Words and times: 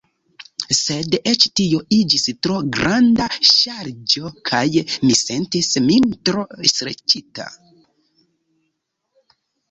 Sed 0.75 1.15
eĉ 1.31 1.43
tio 1.59 1.81
iĝis 1.97 2.23
tro 2.45 2.55
granda 2.77 3.27
ŝarĝo 3.49 4.31
kaj 4.49 4.61
mi 5.03 5.09
sentis 5.19 5.69
min 5.91 6.07
tro 6.31 6.47
streĉita. 6.71 7.47